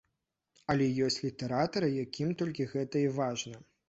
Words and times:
Але 0.73 0.85
ёсць 1.07 1.17
літаратары, 1.25 1.89
якім 2.05 2.31
толькі 2.39 2.67
гэта 2.73 3.03
і 3.09 3.13
важна. 3.19 3.61